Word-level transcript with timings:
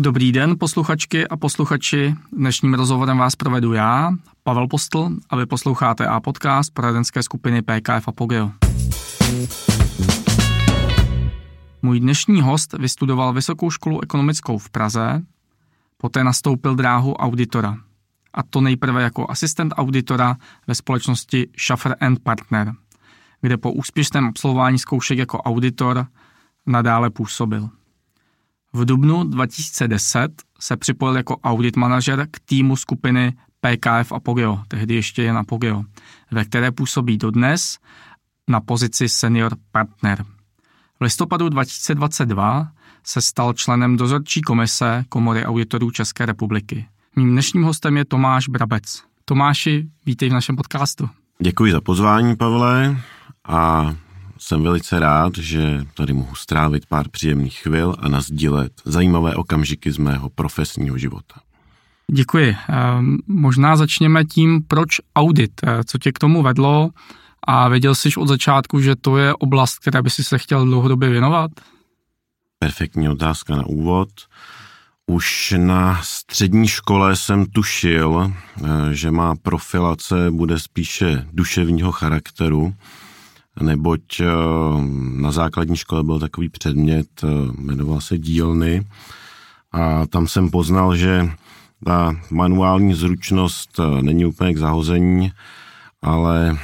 Dobrý 0.00 0.32
den, 0.32 0.58
posluchačky 0.58 1.28
a 1.28 1.36
posluchači. 1.36 2.14
Dnešním 2.32 2.74
rozhovorem 2.74 3.18
vás 3.18 3.36
provedu 3.36 3.72
já, 3.72 4.12
Pavel 4.42 4.68
Postl, 4.68 5.10
a 5.30 5.36
vy 5.36 5.46
posloucháte 5.46 6.06
A 6.06 6.20
podcast 6.20 6.74
poradenské 6.74 7.22
skupiny 7.22 7.62
PKF 7.62 8.08
Apogeo. 8.08 8.50
Můj 11.82 12.00
dnešní 12.00 12.42
host 12.42 12.72
vystudoval 12.72 13.32
Vysokou 13.32 13.70
školu 13.70 14.02
ekonomickou 14.02 14.58
v 14.58 14.70
Praze, 14.70 15.22
poté 15.96 16.24
nastoupil 16.24 16.74
dráhu 16.74 17.14
auditora. 17.14 17.76
A 18.34 18.42
to 18.42 18.60
nejprve 18.60 19.02
jako 19.02 19.30
asistent 19.30 19.74
auditora 19.76 20.36
ve 20.66 20.74
společnosti 20.74 21.48
Schaffer 21.58 21.96
Partner, 22.22 22.72
kde 23.40 23.56
po 23.56 23.72
úspěšném 23.72 24.24
absolvování 24.24 24.78
zkoušek 24.78 25.18
jako 25.18 25.38
auditor 25.38 26.06
nadále 26.66 27.10
působil. 27.10 27.68
V 28.72 28.84
dubnu 28.84 29.24
2010 29.24 30.28
se 30.60 30.76
připojil 30.76 31.16
jako 31.16 31.36
audit 31.36 31.76
manažer 31.76 32.26
k 32.30 32.40
týmu 32.40 32.76
skupiny 32.76 33.32
PKF 33.60 34.12
Apogeo, 34.12 34.60
tehdy 34.68 34.94
ještě 34.94 35.22
jen 35.22 35.38
Apogeo, 35.38 35.84
ve 36.30 36.44
které 36.44 36.72
působí 36.72 37.18
dodnes 37.18 37.78
na 38.48 38.60
pozici 38.60 39.08
senior 39.08 39.56
partner. 39.72 40.24
V 41.00 41.04
listopadu 41.04 41.48
2022 41.48 42.68
se 43.04 43.20
stal 43.20 43.52
členem 43.52 43.96
dozorčí 43.96 44.42
komise 44.42 45.04
Komory 45.08 45.44
auditorů 45.44 45.90
České 45.90 46.26
republiky. 46.26 46.86
Mým 47.16 47.32
dnešním 47.32 47.62
hostem 47.62 47.96
je 47.96 48.04
Tomáš 48.04 48.48
Brabec. 48.48 49.02
Tomáši, 49.24 49.88
vítej 50.06 50.28
v 50.28 50.32
našem 50.32 50.56
podcastu. 50.56 51.08
Děkuji 51.42 51.72
za 51.72 51.80
pozvání, 51.80 52.36
Pavle, 52.36 52.96
a 53.48 53.94
jsem 54.38 54.62
velice 54.62 55.00
rád, 55.00 55.38
že 55.38 55.84
tady 55.94 56.12
mohu 56.12 56.34
strávit 56.34 56.86
pár 56.86 57.08
příjemných 57.08 57.58
chvil 57.58 57.94
a 57.98 58.08
nazdílet 58.08 58.72
zajímavé 58.84 59.34
okamžiky 59.34 59.92
z 59.92 59.98
mého 59.98 60.28
profesního 60.28 60.98
života. 60.98 61.40
Děkuji. 62.12 62.56
Ehm, 62.68 63.18
možná 63.26 63.76
začněme 63.76 64.24
tím, 64.24 64.62
proč 64.68 64.88
audit. 65.16 65.52
Eh, 65.62 65.84
co 65.84 65.98
tě 65.98 66.12
k 66.12 66.18
tomu 66.18 66.42
vedlo 66.42 66.90
a 67.42 67.68
věděl 67.68 67.94
jsi 67.94 68.08
od 68.16 68.28
začátku, 68.28 68.80
že 68.80 68.96
to 68.96 69.16
je 69.16 69.34
oblast, 69.34 69.78
která 69.78 70.02
by 70.02 70.10
si 70.10 70.24
se 70.24 70.38
chtěl 70.38 70.64
dlouhodobě 70.64 71.08
věnovat? 71.08 71.50
Perfektní 72.58 73.08
otázka 73.08 73.56
na 73.56 73.66
úvod. 73.66 74.08
Už 75.06 75.54
na 75.56 76.00
střední 76.02 76.68
škole 76.68 77.16
jsem 77.16 77.46
tušil, 77.46 78.32
eh, 78.32 78.94
že 78.94 79.10
má 79.10 79.34
profilace 79.36 80.30
bude 80.30 80.58
spíše 80.58 81.26
duševního 81.32 81.92
charakteru, 81.92 82.74
neboť 83.62 84.20
eh, 84.20 84.26
na 85.20 85.32
základní 85.32 85.76
škole 85.76 86.04
byl 86.04 86.18
takový 86.18 86.48
předmět, 86.48 87.08
eh, 87.24 87.26
jmenoval 87.58 88.00
se 88.00 88.18
dílny 88.18 88.86
a 89.72 90.06
tam 90.06 90.28
jsem 90.28 90.50
poznal, 90.50 90.96
že 90.96 91.30
ta 91.84 92.16
manuální 92.30 92.94
zručnost 92.94 93.80
eh, 93.80 94.02
není 94.02 94.26
úplně 94.26 94.54
k 94.54 94.58
zahození, 94.58 95.32
ale 96.02 96.58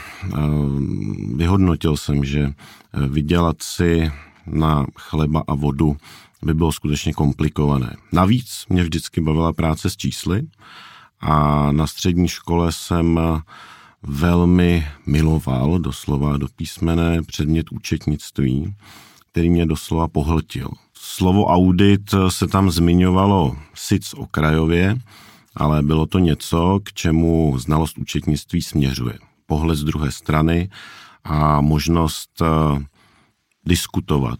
vyhodnotil 1.34 1.96
jsem, 1.96 2.24
že 2.24 2.52
vydělat 3.08 3.56
si 3.62 4.12
na 4.46 4.86
chleba 4.96 5.42
a 5.46 5.54
vodu 5.54 5.96
by 6.42 6.54
bylo 6.54 6.72
skutečně 6.72 7.12
komplikované. 7.12 7.96
Navíc 8.12 8.64
mě 8.68 8.82
vždycky 8.82 9.20
bavila 9.20 9.52
práce 9.52 9.90
s 9.90 9.96
čísly 9.96 10.42
a 11.20 11.68
na 11.72 11.86
střední 11.86 12.28
škole 12.28 12.72
jsem 12.72 13.20
velmi 14.06 14.86
miloval, 15.06 15.78
doslova 15.78 16.36
do 16.36 16.46
písmene, 16.56 17.22
předmět 17.22 17.72
účetnictví, 17.72 18.74
který 19.30 19.50
mě 19.50 19.66
doslova 19.66 20.08
pohltil. 20.08 20.68
Slovo 20.94 21.46
audit 21.46 22.14
se 22.28 22.46
tam 22.46 22.70
zmiňovalo 22.70 23.56
sic 23.74 24.14
okrajově, 24.14 24.96
ale 25.56 25.82
bylo 25.82 26.06
to 26.06 26.18
něco, 26.18 26.80
k 26.84 26.92
čemu 26.92 27.58
znalost 27.58 27.98
účetnictví 27.98 28.62
směřuje. 28.62 29.18
Pohled 29.46 29.78
z 29.78 29.84
druhé 29.84 30.12
strany 30.12 30.70
a 31.24 31.60
možnost 31.60 32.42
eh, 32.42 32.84
diskutovat 33.66 34.38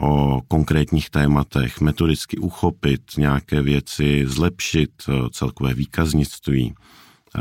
o 0.00 0.40
konkrétních 0.48 1.10
tématech, 1.10 1.80
metodicky 1.80 2.38
uchopit 2.38 3.02
nějaké 3.18 3.62
věci, 3.62 4.24
zlepšit 4.26 4.90
eh, 5.08 5.12
celkové 5.32 5.74
výkaznictví, 5.74 6.74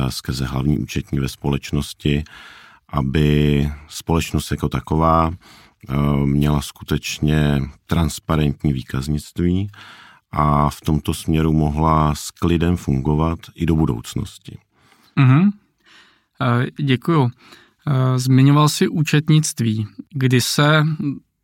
skrze 0.10 0.46
hlavní 0.46 0.80
účetní 0.80 1.20
ve 1.20 1.30
společnosti, 1.30 2.24
aby 2.90 3.70
společnost 3.88 4.52
jako 4.52 4.70
taková 4.70 5.32
eh, 5.32 5.96
měla 6.26 6.62
skutečně 6.62 7.62
transparentní 7.86 8.74
výkaznictví 8.74 9.70
a 10.32 10.70
v 10.70 10.82
tomto 10.82 11.14
směru 11.14 11.54
mohla 11.54 12.16
s 12.16 12.32
klidem 12.32 12.78
fungovat 12.78 13.40
i 13.56 13.66
do 13.66 13.76
budoucnosti. 13.76 14.58
Mm-hmm. 15.18 15.52
Děkuju. 16.82 17.32
Zmiňoval 18.16 18.70
jsi 18.70 18.88
účetnictví. 18.88 19.88
Kdy 20.14 20.42
se 20.42 20.84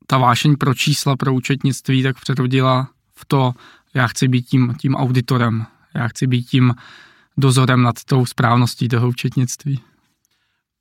ta 0.07 0.17
vášeň 0.17 0.55
pro 0.55 0.73
čísla 0.73 1.15
pro 1.15 1.33
účetnictví 1.33 2.03
tak 2.03 2.19
přerodila 2.19 2.89
v 3.15 3.25
to, 3.25 3.53
já 3.93 4.07
chci 4.07 4.27
být 4.27 4.41
tím, 4.41 4.73
tím 4.79 4.95
auditorem, 4.95 5.65
já 5.95 6.07
chci 6.07 6.27
být 6.27 6.43
tím 6.43 6.73
dozorem 7.41 7.81
nad 7.81 7.97
tou 8.05 8.25
správností 8.25 8.87
toho 8.87 9.09
účetnictví? 9.09 9.81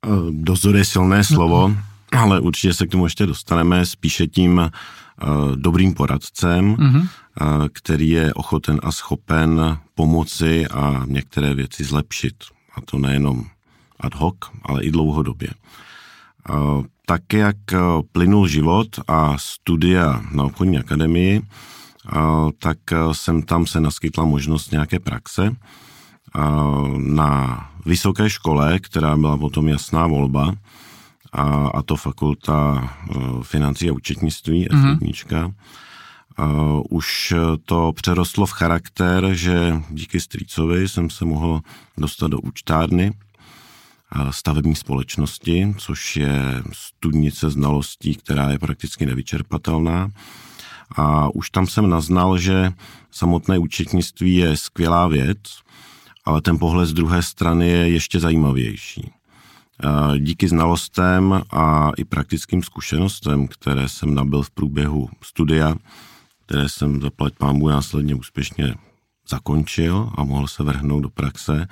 Eh, 0.05 0.09
dozor 0.31 0.75
je 0.75 0.85
silné 0.85 1.23
slovo, 1.23 1.67
no. 1.67 1.77
ale 2.19 2.39
určitě 2.39 2.73
se 2.73 2.87
k 2.87 2.91
tomu 2.91 3.05
ještě 3.05 3.25
dostaneme 3.25 3.85
spíše 3.85 4.27
tím 4.27 4.57
uh, 4.57 5.55
dobrým 5.55 5.93
poradcem, 5.93 6.71
uh, 6.71 7.67
který 7.73 8.09
je 8.09 8.33
ochoten 8.33 8.79
a 8.83 8.91
schopen 8.91 9.77
pomoci 9.95 10.67
a 10.67 11.03
některé 11.05 11.53
věci 11.53 11.83
zlepšit. 11.83 12.35
A 12.75 12.81
to 12.81 12.97
nejenom 12.97 13.45
ad 13.99 14.15
hoc, 14.15 14.35
ale 14.63 14.83
i 14.83 14.91
dlouhodobě. 14.91 15.49
Uh, 16.49 16.85
tak, 17.05 17.33
jak 17.33 17.57
plynul 18.11 18.47
život 18.47 18.87
a 19.07 19.37
studia 19.37 20.21
na 20.31 20.43
obchodní 20.43 20.77
akademii, 20.77 21.41
tak 22.59 22.77
jsem 23.11 23.41
tam 23.41 23.67
se 23.67 23.79
naskytla 23.79 24.25
možnost 24.25 24.71
nějaké 24.71 24.99
praxe, 24.99 25.55
na 26.97 27.67
vysoké 27.85 28.29
škole, 28.29 28.79
která 28.79 29.17
byla 29.17 29.37
potom 29.37 29.67
jasná 29.67 30.07
volba, 30.07 30.53
a, 31.33 31.67
a 31.67 31.81
to 31.81 31.95
fakulta 31.95 32.89
e, 33.09 33.15
financí 33.43 33.89
a 33.89 33.93
účetnictví, 33.93 34.67
mm-hmm. 34.67 34.97
F1. 34.97 35.53
Uh, 36.39 36.81
už 36.89 37.33
to 37.65 37.91
přerostlo 37.93 38.45
v 38.45 38.51
charakter, 38.51 39.33
že 39.33 39.81
díky 39.89 40.19
strýcovi 40.19 40.89
jsem 40.89 41.09
se 41.09 41.25
mohl 41.25 41.61
dostat 41.97 42.27
do 42.27 42.39
účtárny 42.39 43.13
stavební 44.31 44.75
společnosti, 44.75 45.75
což 45.77 46.15
je 46.15 46.63
studnice 46.71 47.49
znalostí, 47.49 48.15
která 48.15 48.49
je 48.49 48.59
prakticky 48.59 49.05
nevyčerpatelná. 49.05 50.11
A 50.95 51.29
už 51.35 51.49
tam 51.49 51.67
jsem 51.67 51.89
naznal, 51.89 52.37
že 52.37 52.73
samotné 53.11 53.57
účetnictví 53.57 54.35
je 54.35 54.57
skvělá 54.57 55.07
věc, 55.07 55.37
ale 56.25 56.41
ten 56.41 56.59
pohled 56.59 56.85
z 56.85 56.93
druhé 56.93 57.23
strany 57.23 57.67
je 57.67 57.89
ještě 57.89 58.19
zajímavější. 58.19 59.11
Díky 60.17 60.47
znalostem 60.47 61.41
a 61.51 61.91
i 61.97 62.05
praktickým 62.05 62.63
zkušenostem, 62.63 63.47
které 63.47 63.89
jsem 63.89 64.15
nabil 64.15 64.43
v 64.43 64.51
průběhu 64.51 65.09
studia, 65.23 65.75
které 66.45 66.69
jsem 66.69 67.01
zaplať 67.01 67.33
pámu 67.37 67.67
následně 67.67 68.15
úspěšně 68.15 68.75
zakončil 69.29 70.11
a 70.15 70.23
mohl 70.23 70.47
se 70.47 70.63
vrhnout 70.63 71.03
do 71.03 71.09
praxe, 71.09 71.67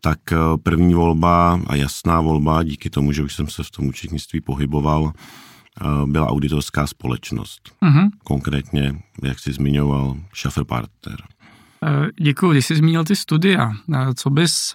tak 0.00 0.32
e, 0.32 0.36
první 0.62 0.94
volba 0.94 1.60
a 1.66 1.76
jasná 1.76 2.20
volba, 2.20 2.62
díky 2.62 2.90
tomu, 2.90 3.12
že 3.12 3.22
už 3.22 3.34
jsem 3.34 3.48
se 3.48 3.62
v 3.62 3.70
tom 3.70 3.86
účetnictví 3.86 4.40
pohyboval, 4.40 5.12
e, 5.12 6.06
byla 6.06 6.28
auditorská 6.28 6.86
společnost. 6.86 7.72
Uh-huh. 7.82 8.10
Konkrétně, 8.24 9.02
jak 9.22 9.38
jsi 9.38 9.52
zmiňoval, 9.52 10.16
Schaffer 10.34 10.64
Partner. 10.64 11.16
Eh, 11.82 12.08
Děkuji. 12.20 12.50
Když 12.52 12.66
jsi 12.66 12.76
zmínil 12.76 13.04
ty 13.04 13.16
studia, 13.16 13.72
eh, 13.94 14.14
co 14.14 14.30
bys 14.30 14.74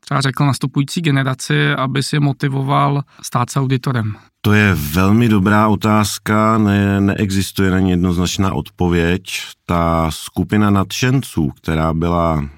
třeba 0.00 0.20
řekl 0.20 0.44
nastupující 0.44 1.00
generaci, 1.00 1.70
aby 1.70 2.02
si 2.02 2.20
motivoval 2.20 3.02
stát 3.22 3.50
se 3.50 3.60
auditorem? 3.60 4.16
To 4.40 4.52
je 4.52 4.74
velmi 4.74 5.28
dobrá 5.28 5.68
otázka, 5.68 6.58
ne, 6.58 7.00
neexistuje 7.00 7.70
na 7.70 7.80
ní 7.80 7.90
jednoznačná 7.90 8.52
odpověď. 8.52 9.22
Ta 9.66 10.10
skupina 10.10 10.70
nadšenců, 10.70 11.50
která 11.50 11.94
byla 11.94 12.48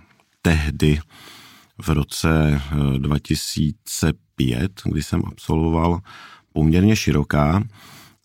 tehdy 0.42 1.00
v 1.82 1.88
roce 1.88 2.62
2005, 2.98 4.72
eh, 4.86 4.90
kdy 4.90 5.02
jsem 5.02 5.22
absolvoval, 5.26 6.00
poměrně 6.52 6.96
široká, 6.96 7.62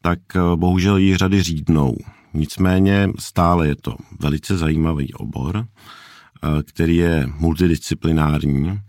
tak 0.01 0.19
bohužel 0.55 0.97
jí 0.97 1.17
řady 1.17 1.43
řídnou. 1.43 1.95
Nicméně 2.35 3.09
stále 3.19 3.67
je 3.67 3.75
to 3.75 3.95
velice 4.19 4.57
zajímavý 4.57 5.13
obor, 5.13 5.65
eh, 5.65 6.63
který 6.63 6.95
je 6.95 7.29
multidisciplinární 7.37 8.79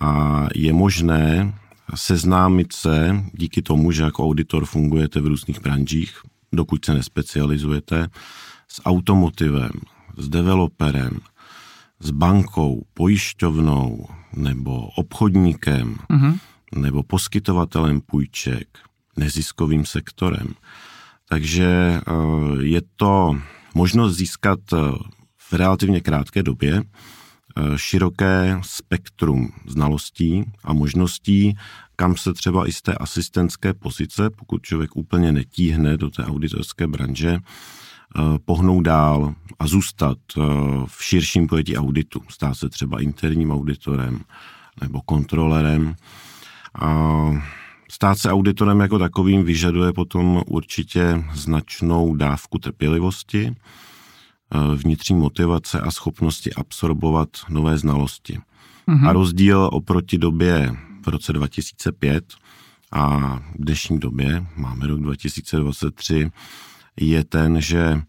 a 0.00 0.46
je 0.54 0.72
možné 0.72 1.54
seznámit 1.94 2.72
se 2.72 3.24
díky 3.32 3.62
tomu, 3.62 3.92
že 3.92 4.02
jako 4.02 4.24
auditor 4.24 4.64
fungujete 4.64 5.20
v 5.20 5.26
různých 5.26 5.60
branžích, 5.60 6.18
dokud 6.52 6.84
se 6.84 6.94
nespecializujete, 6.94 8.08
s 8.68 8.82
automotivem, 8.84 9.70
s 10.16 10.28
developerem, 10.28 11.18
s 12.00 12.10
bankou, 12.10 12.86
pojišťovnou 12.94 14.06
nebo 14.36 14.80
obchodníkem 14.80 15.98
mm-hmm. 16.10 16.38
nebo 16.74 17.02
poskytovatelem 17.02 18.00
půjček, 18.00 18.78
neziskovým 19.16 19.86
sektorem. 19.86 20.54
Takže 21.28 21.66
eh, 21.66 22.02
je 22.60 22.82
to 22.96 23.36
možnost 23.74 24.16
získat 24.16 24.58
eh, 24.72 24.76
v 25.36 25.52
relativně 25.52 26.00
krátké 26.00 26.42
době 26.42 26.82
eh, 26.82 27.62
široké 27.76 28.60
spektrum 28.62 29.52
znalostí 29.66 30.44
a 30.64 30.72
možností, 30.72 31.56
kam 31.96 32.16
se 32.16 32.32
třeba 32.32 32.68
i 32.68 32.72
z 32.72 32.82
té 32.82 32.94
asistentské 32.94 33.74
pozice, 33.74 34.30
pokud 34.30 34.62
člověk 34.62 34.96
úplně 34.96 35.32
netíhne 35.32 35.96
do 35.96 36.10
té 36.10 36.24
auditorské 36.24 36.86
branže, 36.86 37.38
pohnout 38.44 38.84
dál 38.84 39.34
a 39.58 39.66
zůstat 39.66 40.18
v 40.86 41.04
širším 41.04 41.46
pojetí 41.46 41.76
auditu. 41.76 42.22
Stát 42.28 42.54
se 42.54 42.68
třeba 42.68 43.00
interním 43.00 43.50
auditorem 43.50 44.20
nebo 44.80 45.00
kontrolerem. 45.00 45.94
Stát 47.90 48.18
se 48.18 48.30
auditorem 48.32 48.80
jako 48.80 48.98
takovým 48.98 49.44
vyžaduje 49.44 49.92
potom 49.92 50.42
určitě 50.46 51.24
značnou 51.34 52.14
dávku 52.14 52.58
trpělivosti, 52.58 53.54
eh, 53.54 54.76
vnitřní 54.76 55.16
motivace 55.16 55.80
a 55.80 55.90
schopnosti 55.90 56.52
absorbovat 56.52 57.28
nové 57.48 57.78
znalosti. 57.78 58.38
Mm-hmm. 58.88 59.08
A 59.08 59.12
rozdíl 59.12 59.68
oproti 59.72 60.18
době 60.18 60.76
v 61.02 61.08
roce 61.08 61.32
2005 61.32 62.24
a 62.92 63.18
v 63.36 63.42
dnešní 63.58 63.98
době, 63.98 64.46
máme 64.56 64.86
rok 64.86 65.00
2023, 65.00 66.30
je 67.00 67.24
ten, 67.24 67.60
že 67.60 68.02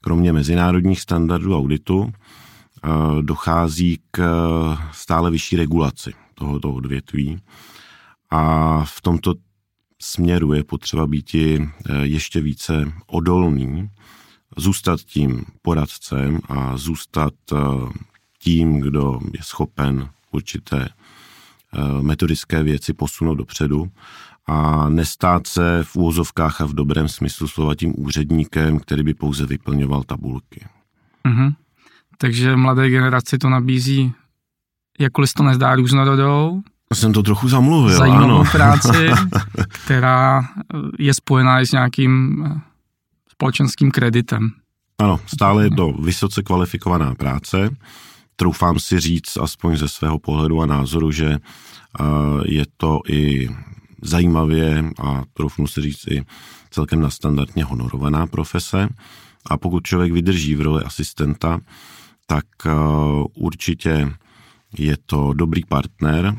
kromě 0.00 0.32
mezinárodních 0.32 1.00
standardů 1.00 1.56
auditu 1.56 2.12
eh, 2.12 2.88
dochází 3.22 3.98
k 4.10 4.22
stále 4.92 5.30
vyšší 5.30 5.56
regulaci 5.56 6.12
tohoto 6.34 6.72
odvětví 6.72 7.40
a 8.30 8.84
v 8.84 9.00
tomto 9.00 9.34
směru 10.02 10.52
je 10.52 10.64
potřeba 10.64 11.06
být 11.06 11.34
eh, 11.34 11.68
ještě 12.02 12.40
více 12.40 12.92
odolný, 13.06 13.90
zůstat 14.56 15.00
tím 15.00 15.44
poradcem 15.62 16.40
a 16.48 16.76
zůstat 16.76 17.34
eh, 17.52 17.56
tím, 18.38 18.80
kdo 18.80 19.20
je 19.32 19.40
schopen 19.42 20.08
určité 20.30 20.88
eh, 20.88 22.02
metodické 22.02 22.62
věci 22.62 22.92
posunout 22.92 23.34
dopředu 23.34 23.90
a 24.46 24.88
nestát 24.88 25.46
se 25.46 25.80
v 25.82 25.96
úvozovkách 25.96 26.60
a 26.60 26.64
v 26.64 26.74
dobrém 26.74 27.08
smyslu 27.08 27.48
slova 27.48 27.74
tím 27.74 27.94
úředníkem, 27.96 28.78
který 28.78 29.02
by 29.02 29.14
pouze 29.14 29.46
vyplňoval 29.46 30.02
tabulky. 30.02 30.66
Mm-hmm. 31.28 31.54
Takže 32.18 32.56
mladé 32.56 32.90
generaci 32.90 33.38
to 33.38 33.48
nabízí, 33.48 34.12
jakkoliv 34.98 35.34
to 35.34 35.42
nezdá 35.42 35.74
různorodou, 35.74 36.62
jsem 36.94 37.12
to 37.12 37.22
trochu 37.22 37.48
zamluvil, 37.48 37.98
zajímavou 37.98 38.40
ano. 38.40 38.44
práci, 38.52 39.10
která 39.84 40.44
je 40.98 41.14
spojená 41.14 41.60
i 41.60 41.66
s 41.66 41.72
nějakým 41.72 42.44
eh, 42.46 42.60
společenským 43.30 43.90
kreditem. 43.90 44.50
Ano, 44.98 45.20
stále 45.26 45.64
je 45.64 45.70
to 45.70 45.92
vysoce 45.92 46.42
kvalifikovaná 46.42 47.14
práce. 47.14 47.70
Troufám 48.36 48.78
si 48.78 49.00
říct, 49.00 49.36
aspoň 49.36 49.76
ze 49.76 49.88
svého 49.88 50.18
pohledu 50.18 50.62
a 50.62 50.66
názoru, 50.66 51.10
že 51.10 51.30
eh, 51.30 52.04
je 52.44 52.64
to 52.76 53.00
i 53.08 53.48
zajímavě 54.02 54.84
a 55.02 55.22
troufnu 55.32 55.66
si 55.66 55.80
říct 55.80 56.06
i 56.06 56.24
celkem 56.70 57.00
nastandardně 57.00 57.64
honorovaná 57.64 58.26
profese. 58.26 58.88
A 59.50 59.56
pokud 59.56 59.86
člověk 59.86 60.12
vydrží 60.12 60.54
v 60.54 60.60
roli 60.60 60.82
asistenta, 60.84 61.60
tak 62.26 62.44
eh, 62.66 62.70
určitě 63.34 64.12
je 64.78 64.96
to 65.06 65.32
dobrý 65.32 65.64
partner 65.64 66.36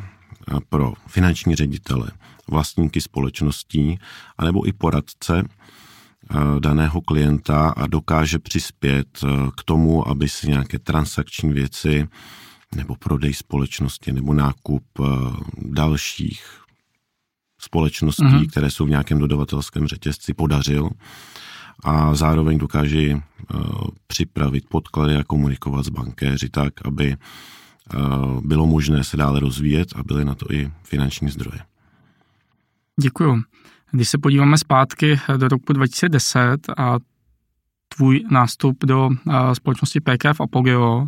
pro 0.69 0.93
finanční 1.07 1.55
ředitele, 1.55 2.07
vlastníky 2.47 3.01
společností, 3.01 3.99
anebo 4.37 4.67
i 4.67 4.73
poradce 4.73 5.43
eh, 5.43 6.35
daného 6.59 7.01
klienta 7.01 7.69
a 7.69 7.87
dokáže 7.87 8.39
přispět 8.39 9.07
eh, 9.23 9.27
k 9.57 9.63
tomu, 9.63 10.07
aby 10.07 10.29
si 10.29 10.47
nějaké 10.47 10.79
transakční 10.79 11.53
věci 11.53 12.07
nebo 12.75 12.95
prodej 12.95 13.33
společnosti 13.33 14.11
nebo 14.11 14.33
nákup 14.33 14.83
eh, 14.99 15.05
dalších 15.57 16.61
společností, 17.61 18.23
mm-hmm. 18.23 18.49
které 18.49 18.71
jsou 18.71 18.85
v 18.85 18.89
nějakém 18.89 19.19
dodavatelském 19.19 19.87
řetězci, 19.87 20.33
podařil 20.33 20.89
a 21.83 22.15
zároveň 22.15 22.57
dokáže 22.57 23.19
připravit 24.07 24.69
podklady 24.69 25.15
a 25.15 25.23
komunikovat 25.23 25.85
s 25.85 25.89
bankéři 25.89 26.49
tak, 26.49 26.73
aby 26.85 27.17
bylo 28.41 28.67
možné 28.67 29.03
se 29.03 29.17
dále 29.17 29.39
rozvíjet 29.39 29.93
a 29.95 30.03
byly 30.03 30.25
na 30.25 30.35
to 30.35 30.45
i 30.51 30.71
finanční 30.83 31.29
zdroje. 31.29 31.59
Děkuju. 33.01 33.41
Když 33.91 34.09
se 34.09 34.17
podíváme 34.17 34.57
zpátky 34.57 35.19
do 35.37 35.47
roku 35.47 35.73
2010 35.73 36.57
a 36.77 36.97
tvůj 37.95 38.23
nástup 38.31 38.85
do 38.85 39.09
společnosti 39.53 39.99
PKF 39.99 40.41
Apogeo, 40.41 41.07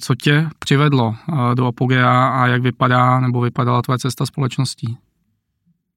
co 0.00 0.14
tě 0.14 0.48
přivedlo 0.58 1.16
do 1.54 1.66
Apogea 1.66 2.28
a 2.28 2.46
jak 2.46 2.62
vypadá 2.62 3.20
nebo 3.20 3.40
vypadala 3.40 3.82
tvoje 3.82 3.98
cesta 3.98 4.26
společností? 4.26 4.98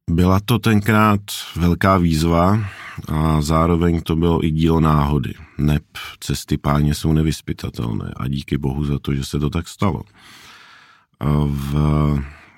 Byla 0.10 0.40
to 0.40 0.60
tenkrát 0.60 1.22
velká 1.56 1.98
výzva 1.98 2.60
a 3.08 3.42
zároveň 3.42 4.02
to 4.02 4.16
bylo 4.16 4.46
i 4.46 4.52
dílo 4.52 4.80
náhody. 4.80 5.34
Neb 5.58 5.84
cesty 6.20 6.58
páně 6.58 6.96
jsou 6.96 7.14
nevyspytatelné 7.14 8.14
a 8.18 8.28
díky 8.28 8.58
bohu 8.58 8.86
za 8.86 9.00
to, 9.00 9.16
že 9.16 9.26
se 9.26 9.40
to 9.40 9.50
tak 9.50 9.68
stalo. 9.68 10.02
V 11.46 11.74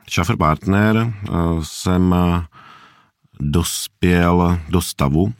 Schaffer 0.09 0.37
Partner 0.37 1.13
jsem 1.61 2.15
dospěl 3.39 4.59
do 4.69 4.81
stavu, 4.81 5.33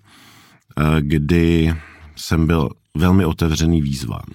kdy 0.99 1.75
jsem 2.15 2.47
byl 2.47 2.69
velmi 2.97 3.25
otevřený 3.25 3.81
výzvám. 3.81 4.25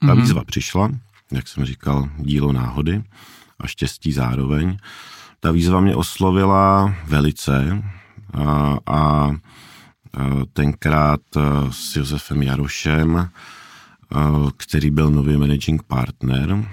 Ta 0.00 0.06
mm-hmm. 0.06 0.20
výzva 0.20 0.44
přišla, 0.44 0.90
jak 1.32 1.48
jsem 1.48 1.64
říkal, 1.64 2.08
dílo 2.18 2.52
náhody 2.52 3.02
a 3.60 3.66
štěstí 3.66 4.12
zároveň. 4.12 4.78
Ta 5.40 5.52
výzva 5.52 5.80
mě 5.80 5.96
oslovila 5.96 6.94
velice 7.06 7.82
a, 8.34 8.76
a 8.86 9.30
tenkrát 10.52 11.20
s 11.70 11.96
Josefem 11.96 12.42
Jarošem, 12.42 13.30
který 14.56 14.90
byl 14.90 15.10
nový 15.10 15.36
managing 15.36 15.82
partner 15.82 16.68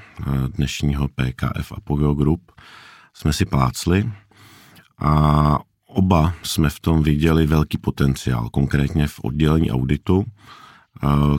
dnešního 0.48 1.07
PKF 1.07 1.72
Apogeo 1.72 2.13
Group, 2.13 2.51
jsme 3.13 3.34
si 3.34 3.45
plácli 3.45 4.12
a 5.00 5.60
oba 5.88 6.34
jsme 6.43 6.69
v 6.69 6.79
tom 6.79 7.03
viděli 7.03 7.48
velký 7.48 7.77
potenciál, 7.77 8.50
konkrétně 8.50 9.07
v 9.07 9.19
oddělení 9.24 9.72
auditu, 9.72 10.25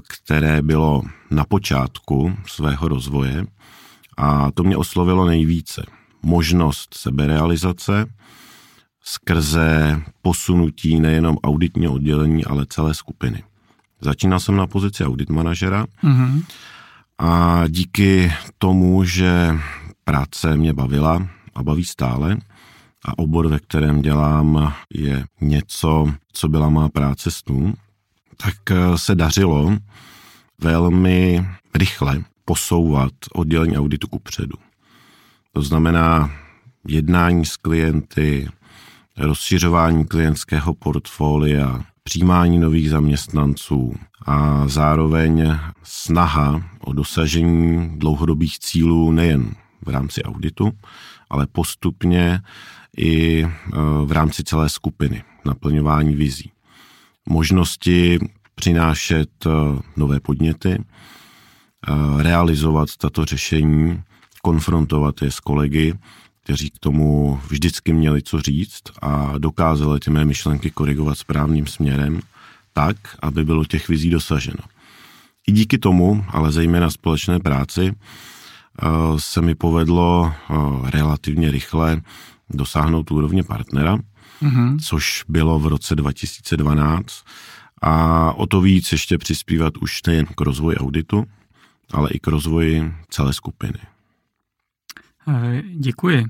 které 0.09 0.63
bylo 0.63 1.03
na 1.31 1.45
počátku 1.45 2.37
svého 2.47 2.89
rozvoje 2.89 3.47
a 4.17 4.51
to 4.51 4.63
mě 4.63 4.77
oslovilo 4.77 5.27
nejvíce 5.27 5.96
možnost 6.27 6.95
seberealizace 6.95 8.07
skrze 9.03 10.03
posunutí 10.23 11.01
nejenom 11.01 11.37
auditního 11.45 11.95
oddělení, 11.95 12.45
ale 12.45 12.67
celé 12.69 12.95
skupiny. 12.95 13.43
Začínal 14.01 14.41
jsem 14.41 14.57
na 14.57 14.67
pozici 14.67 15.05
audit 15.05 15.31
manažera 15.31 15.87
mm-hmm. 16.05 16.43
a 17.19 17.63
díky 17.69 18.33
tomu, 18.59 19.05
že 19.05 19.59
práce 20.05 20.57
mě 20.57 20.73
bavila 20.73 21.29
a 21.55 21.63
baví 21.63 21.85
stále 21.85 22.37
a 23.05 23.19
obor, 23.19 23.49
ve 23.49 23.59
kterém 23.59 24.03
dělám, 24.03 24.75
je 24.95 25.25
něco, 25.41 26.15
co 26.33 26.49
byla 26.49 26.69
má 26.69 26.89
práce 26.89 27.31
snů, 27.31 27.75
tak 28.37 28.71
eh, 28.71 28.99
se 28.99 29.15
dařilo 29.15 29.77
velmi 30.59 31.47
rychle 31.75 32.25
posouvat 32.45 33.13
oddělení 33.35 33.79
auditu 33.79 34.09
ku 34.09 34.19
předu. 34.19 34.66
To 35.57 35.63
znamená 35.63 36.31
jednání 36.89 37.45
s 37.45 37.57
klienty, 37.57 38.49
rozšiřování 39.17 40.07
klientského 40.07 40.75
portfolia, 40.75 41.85
přijímání 42.03 42.59
nových 42.59 42.91
zaměstnanců 42.91 43.95
a 44.27 44.69
zároveň 44.69 45.59
snaha 45.83 46.63
o 46.81 46.93
dosažení 46.93 47.91
dlouhodobých 47.99 48.59
cílů 48.59 49.11
nejen 49.13 49.55
v 49.83 49.89
rámci 49.89 50.23
auditu, 50.23 50.73
ale 51.31 51.47
postupně 51.47 52.41
i 52.97 53.45
e, 53.45 53.49
v 54.05 54.13
rámci 54.13 54.45
celé 54.45 54.69
skupiny, 54.69 55.25
naplňování 55.45 56.15
vizí. 56.15 56.51
Možnosti 57.29 58.19
přinášet 58.55 59.47
e, 59.47 59.51
nové 59.97 60.21
podněty, 60.21 60.71
e, 60.71 60.83
realizovat 62.23 62.89
tato 62.99 63.25
řešení 63.25 64.03
konfrontovat 64.47 65.23
je 65.23 65.31
s 65.31 65.41
kolegy, 65.41 65.95
kteří 66.43 66.71
k 66.71 66.79
tomu 66.79 67.41
vždycky 67.49 67.93
měli 67.93 68.23
co 68.23 68.41
říct 68.41 68.83
a 69.03 69.39
dokázali 69.39 70.01
ty 70.01 70.11
mé 70.11 70.25
myšlenky 70.25 70.71
korigovat 70.71 71.19
správným 71.19 71.67
směrem 71.67 72.21
tak, 72.73 72.97
aby 73.23 73.45
bylo 73.45 73.65
těch 73.65 73.89
vizí 73.89 74.11
dosaženo. 74.11 74.63
I 75.47 75.53
díky 75.53 75.79
tomu, 75.79 76.25
ale 76.29 76.53
zejména 76.53 76.91
společné 76.91 77.41
práci, 77.41 77.95
se 79.17 79.43
mi 79.43 79.55
povedlo 79.55 80.33
relativně 80.85 81.51
rychle 81.51 82.01
dosáhnout 82.51 83.11
úrovně 83.11 83.43
partnera, 83.43 83.99
mm-hmm. 84.43 84.79
což 84.79 85.25
bylo 85.29 85.59
v 85.59 85.67
roce 85.67 85.97
2012 85.97 87.25
a 87.83 88.33
o 88.33 88.47
to 88.47 88.61
víc 88.61 88.93
ještě 88.93 89.19
přispívat 89.19 89.77
už 89.77 90.03
nejen 90.07 90.27
k 90.27 90.41
rozvoji 90.41 90.77
auditu, 90.77 91.25
ale 91.93 92.11
i 92.11 92.19
k 92.19 92.27
rozvoji 92.27 92.95
celé 93.11 93.33
skupiny. 93.33 93.96
Eh, 95.29 95.63
děkuji. 95.75 96.27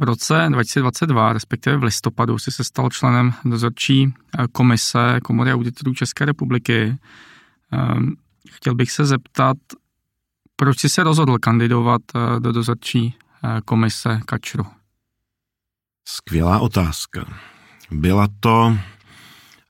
V 0.00 0.02
roce 0.02 0.46
2022, 0.48 1.32
respektive 1.32 1.76
v 1.76 1.82
listopadu, 1.82 2.38
si 2.38 2.50
se 2.50 2.64
stal 2.64 2.90
členem 2.90 3.32
dozorčí 3.44 4.14
eh, 4.38 4.46
komise 4.52 5.20
Komory 5.24 5.52
auditorů 5.52 5.94
České 5.94 6.24
republiky. 6.24 6.98
Chtěl 8.50 8.74
bych 8.74 8.90
se 8.90 9.04
zeptat, 9.04 9.56
proč 10.56 10.78
jsi 10.78 10.88
se 10.88 11.02
rozhodl 11.02 11.38
kandidovat 11.38 12.02
eh, 12.14 12.40
do 12.40 12.52
dozorčí 12.52 13.14
komise 13.64 14.20
Kačru? 14.26 14.66
Skvělá 16.08 16.58
otázka. 16.58 17.26
Byla 17.90 18.28
to 18.40 18.78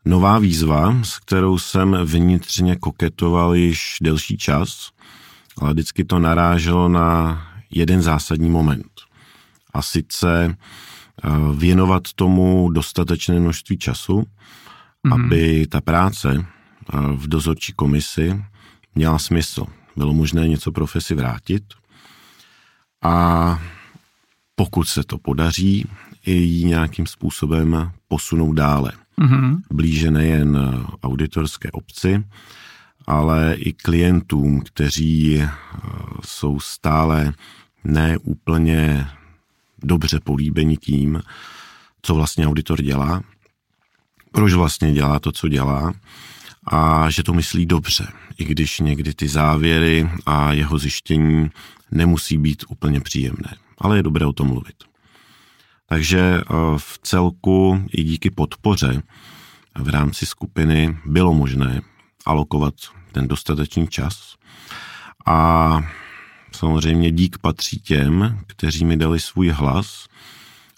nová 0.05 0.39
výzva, 0.39 1.03
s 1.03 1.19
kterou 1.19 1.59
jsem 1.59 1.97
vnitřně 2.05 2.77
koketoval 2.77 3.55
již 3.55 3.97
delší 4.03 4.37
čas, 4.37 4.91
ale 5.59 5.73
vždycky 5.73 6.05
to 6.05 6.19
naráželo 6.19 6.89
na 6.89 7.43
jeden 7.71 8.03
zásadní 8.03 8.51
moment. 8.51 8.93
A 9.75 9.83
sice 9.83 10.57
eh, 11.25 11.29
věnovat 11.57 12.03
tomu 12.15 12.71
dostatečné 12.71 13.41
množství 13.41 13.79
času, 13.79 14.21
mm-hmm. 14.21 15.15
aby 15.15 15.67
ta 15.67 15.81
práce 15.81 16.37
eh, 16.39 16.97
v 17.17 17.29
dozorčí 17.29 17.73
komisi 17.73 18.45
měla 18.95 19.19
smysl. 19.19 19.67
Bylo 19.97 20.15
možné 20.15 20.49
něco 20.49 20.73
profesi 20.73 21.15
vrátit 21.15 21.65
a 23.03 23.59
pokud 24.55 24.85
se 24.89 25.05
to 25.05 25.19
podaří, 25.19 25.87
i 26.27 26.33
ji 26.33 26.65
nějakým 26.65 27.07
způsobem 27.07 27.93
posunout 28.09 28.53
dále. 28.53 28.93
Mm-hmm. 29.21 29.61
Blíže 29.73 30.11
nejen 30.11 30.59
auditorské 31.03 31.71
obci, 31.71 32.25
ale 33.07 33.55
i 33.59 33.73
klientům, 33.73 34.61
kteří 34.61 35.43
eh, 35.43 35.51
jsou 36.25 36.61
stále 36.61 37.33
neúplně 37.85 39.07
dobře 39.83 40.21
políbeni 40.21 40.77
tím, 40.77 41.23
co 42.03 42.15
vlastně 42.15 42.47
auditor 42.47 42.83
dělá, 42.83 43.23
proč 44.33 44.53
vlastně 44.53 44.93
dělá 44.93 45.19
to, 45.19 45.33
co 45.33 45.49
dělá 45.49 45.93
a 46.67 47.11
že 47.11 47.23
to 47.23 47.33
myslí 47.33 47.67
dobře, 47.67 48.09
i 48.39 48.45
když 48.45 48.81
někdy 48.81 49.15
ty 49.15 49.29
závěry 49.29 50.11
a 50.27 50.53
jeho 50.53 50.79
zjištění 50.79 51.51
nemusí 51.91 52.39
být 52.39 52.65
úplně 52.69 53.01
příjemné, 53.01 53.57
ale 53.79 53.97
je 53.97 54.03
dobré 54.03 54.27
o 54.27 54.33
tom 54.33 54.49
mluvit. 54.49 54.85
Takže 55.89 56.21
eh, 56.21 56.43
v 56.77 56.99
celku 57.03 57.85
i 57.93 58.05
díky 58.05 58.31
podpoře 58.31 59.03
v 59.79 59.89
rámci 59.89 60.27
skupiny 60.27 60.99
bylo 61.07 61.35
možné 61.35 61.83
alokovat 62.27 62.75
ten 63.13 63.29
dostatečný 63.29 63.89
čas 63.89 64.35
a 65.27 65.81
samozřejmě 66.53 67.11
dík 67.11 67.39
patří 67.39 67.81
těm, 67.81 68.39
kteří 68.47 68.85
mi 68.85 68.97
dali 68.97 69.21
svůj 69.21 69.49
hlas 69.49 70.07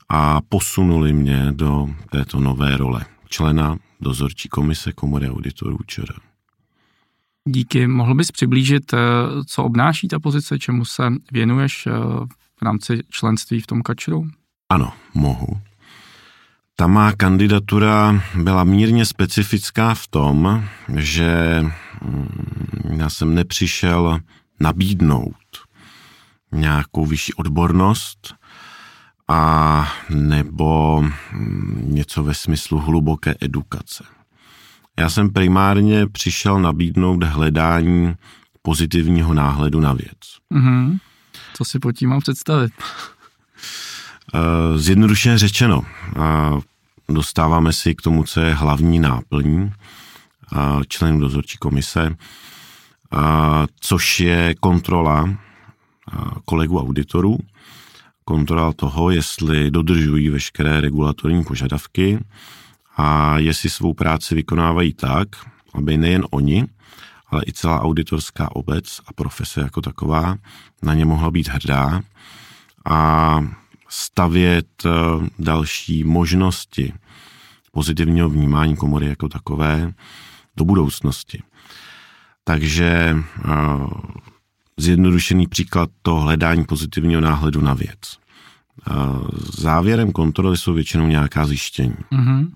a 0.08 0.40
posunuli 0.40 1.12
mě 1.12 1.46
do 1.50 1.88
této 2.10 2.40
nové 2.40 2.76
role 2.76 3.04
člena 3.28 3.76
dozorčí 4.00 4.48
komise 4.48 4.92
Komory 4.92 5.30
auditorů 5.30 5.78
ČR. 5.86 6.14
Díky. 7.48 7.86
Mohl 7.86 8.14
bys 8.14 8.32
přiblížit, 8.32 8.94
eh, 8.94 8.98
co 9.46 9.64
obnáší 9.64 10.08
ta 10.08 10.18
pozice, 10.18 10.58
čemu 10.58 10.84
se 10.84 11.02
věnuješ 11.32 11.86
eh, 11.86 11.90
v 12.56 12.62
rámci 12.62 13.00
členství 13.10 13.60
v 13.60 13.66
tom 13.66 13.82
kačru? 13.82 14.28
Ano, 14.68 14.92
mohu. 15.14 15.60
Ta 16.78 16.86
má 16.86 17.12
kandidatura 17.12 18.22
byla 18.34 18.64
mírně 18.64 19.06
specifická 19.06 19.94
v 19.94 20.06
tom, 20.06 20.64
že 20.96 21.62
mm, 22.02 22.98
já 22.98 23.10
jsem 23.10 23.34
nepřišel 23.34 24.20
nabídnout 24.60 25.34
nějakou 26.52 27.06
vyšší 27.06 27.34
odbornost 27.34 28.34
a 29.28 29.92
nebo 30.10 31.02
mm, 31.32 31.82
něco 31.84 32.22
ve 32.22 32.34
smyslu 32.34 32.78
hluboké 32.80 33.34
edukace. 33.40 34.04
Já 34.98 35.10
jsem 35.10 35.30
primárně 35.30 36.06
přišel 36.06 36.60
nabídnout 36.60 37.22
hledání 37.24 38.14
pozitivního 38.62 39.34
náhledu 39.34 39.80
na 39.80 39.92
věc. 39.92 40.18
Mm-hmm. 40.54 40.98
Co 41.54 41.64
si 41.64 41.78
pod 41.78 41.92
tím 41.92 42.08
mám 42.10 42.20
představit? 42.20 42.72
Eh, 44.34 44.78
zjednodušeně 44.78 45.38
řečeno, 45.38 45.82
eh, 46.16 46.22
dostáváme 47.08 47.72
si 47.72 47.94
k 47.94 48.02
tomu, 48.02 48.24
co 48.24 48.40
je 48.40 48.54
hlavní 48.54 48.98
náplní 48.98 49.72
eh, 49.72 50.56
členů 50.88 51.20
dozorčí 51.20 51.58
komise, 51.58 52.16
což 53.80 54.20
je 54.20 54.54
kontrola 54.60 55.38
kolegů 56.44 56.80
auditorů, 56.80 57.38
kontrola 58.24 58.72
toho, 58.72 59.10
jestli 59.10 59.70
dodržují 59.70 60.28
veškeré 60.28 60.80
regulatorní 60.80 61.44
požadavky 61.44 62.18
a 62.96 63.38
jestli 63.38 63.70
svou 63.70 63.94
práci 63.94 64.34
vykonávají 64.34 64.92
tak, 64.92 65.28
aby 65.74 65.96
nejen 65.96 66.24
oni, 66.30 66.66
ale 67.28 67.42
i 67.46 67.52
celá 67.52 67.82
auditorská 67.82 68.56
obec 68.56 69.00
a 69.06 69.12
profese 69.12 69.60
jako 69.60 69.80
taková 69.80 70.36
na 70.82 70.94
ně 70.94 71.04
mohla 71.04 71.30
být 71.30 71.48
hrdá. 71.48 72.02
A 72.90 73.40
stavět 73.88 74.66
eh, 74.86 74.90
další 75.38 76.04
možnosti 76.04 76.92
pozitivního 77.72 78.28
vnímání 78.28 78.76
komory 78.76 79.06
jako 79.06 79.28
takové 79.28 79.92
do 80.56 80.64
budoucnosti. 80.64 81.42
Takže 82.44 83.16
eh, 83.16 83.52
zjednodušený 84.76 85.46
příklad 85.46 85.90
to 86.02 86.14
hledání 86.14 86.64
pozitivního 86.64 87.20
náhledu 87.20 87.60
na 87.60 87.74
věc. 87.74 87.98
Eh, 88.00 88.92
závěrem 89.58 90.12
kontroly 90.12 90.56
jsou 90.56 90.74
většinou 90.74 91.06
nějaká 91.06 91.46
zjištění. 91.46 91.96
Mm-hmm. 92.12 92.50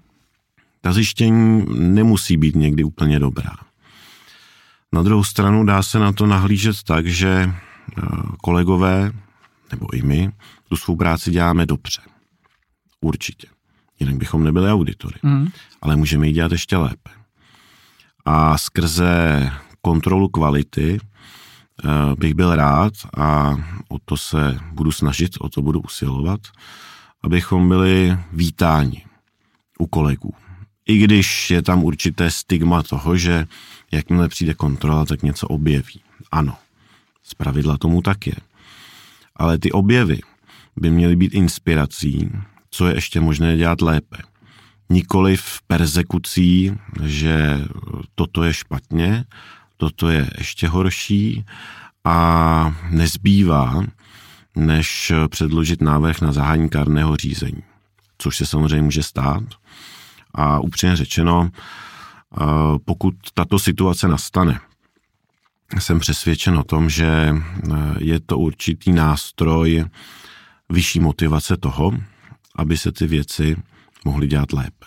Ta 0.80 0.92
zjištění 0.92 1.66
nemusí 1.78 2.36
být 2.36 2.56
někdy 2.56 2.84
úplně 2.84 3.18
dobrá. 3.18 3.56
Na 4.92 5.02
druhou 5.02 5.24
stranu 5.24 5.64
dá 5.64 5.82
se 5.82 5.98
na 5.98 6.12
to 6.12 6.26
nahlížet 6.26 6.82
tak, 6.82 7.06
že 7.06 7.54
kolegové 8.42 9.12
nebo 9.70 9.94
i 9.94 10.02
my, 10.02 10.32
tu 10.70 10.76
svou 10.76 10.96
práci 10.96 11.30
děláme 11.30 11.66
dobře. 11.66 12.02
Určitě. 13.00 13.46
Jinak 14.00 14.16
bychom 14.16 14.44
nebyli 14.44 14.70
auditory. 14.70 15.18
Mm. 15.22 15.48
Ale 15.82 15.96
můžeme 15.96 16.26
ji 16.26 16.32
dělat 16.32 16.52
ještě 16.52 16.76
lépe. 16.76 17.10
A 18.24 18.58
skrze 18.58 19.50
kontrolu 19.82 20.28
kvality 20.28 20.98
eh, 20.98 21.88
bych 22.16 22.34
byl 22.34 22.56
rád 22.56 22.92
a 23.16 23.56
o 23.88 23.98
to 24.04 24.16
se 24.16 24.58
budu 24.72 24.92
snažit, 24.92 25.32
o 25.40 25.48
to 25.48 25.62
budu 25.62 25.80
usilovat, 25.80 26.40
abychom 27.22 27.68
byli 27.68 28.18
vítáni 28.32 29.04
u 29.78 29.86
kolegů. 29.86 30.34
I 30.86 30.98
když 30.98 31.50
je 31.50 31.62
tam 31.62 31.84
určité 31.84 32.30
stigma 32.30 32.82
toho, 32.82 33.16
že 33.16 33.46
jakmile 33.92 34.28
přijde 34.28 34.54
kontrola, 34.54 35.04
tak 35.04 35.22
něco 35.22 35.48
objeví. 35.48 36.00
Ano, 36.30 36.56
z 37.22 37.34
pravidla 37.34 37.78
tomu 37.78 38.02
tak 38.02 38.26
je 38.26 38.34
ale 39.40 39.58
ty 39.58 39.72
objevy 39.72 40.20
by 40.80 40.90
měly 40.90 41.16
být 41.16 41.34
inspirací, 41.34 42.30
co 42.70 42.86
je 42.86 42.94
ještě 42.94 43.20
možné 43.20 43.56
dělat 43.56 43.80
lépe. 43.80 44.16
Nikoli 44.90 45.36
v 45.36 45.62
persekucí, 45.66 46.72
že 47.04 47.60
toto 48.14 48.42
je 48.42 48.52
špatně, 48.52 49.24
toto 49.76 50.08
je 50.08 50.30
ještě 50.38 50.68
horší 50.68 51.44
a 52.04 52.76
nezbývá, 52.90 53.84
než 54.56 55.12
předložit 55.28 55.82
návrh 55.82 56.20
na 56.20 56.32
zahájení 56.32 56.68
kárného 56.68 57.16
řízení, 57.16 57.62
což 58.18 58.36
se 58.36 58.46
samozřejmě 58.46 58.82
může 58.82 59.02
stát. 59.02 59.42
A 60.34 60.60
upřímně 60.60 60.96
řečeno, 60.96 61.50
pokud 62.84 63.14
tato 63.34 63.58
situace 63.58 64.08
nastane, 64.08 64.60
jsem 65.78 66.00
přesvědčen 66.00 66.58
o 66.58 66.64
tom, 66.64 66.90
že 66.90 67.34
eh, 67.34 67.74
je 67.98 68.20
to 68.20 68.38
určitý 68.38 68.92
nástroj 68.92 69.84
vyšší 70.70 71.00
motivace 71.00 71.56
toho, 71.56 71.92
aby 72.56 72.76
se 72.76 72.92
ty 72.92 73.06
věci 73.06 73.56
mohly 74.04 74.26
dělat 74.26 74.52
lépe. 74.52 74.86